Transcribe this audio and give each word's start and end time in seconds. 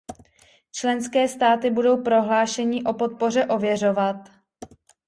Členské 0.71 1.27
státy 1.27 1.69
budou 1.69 2.03
prohlášení 2.03 2.83
o 2.83 2.93
podpoře 2.93 3.45
ověřovat. 3.45 4.15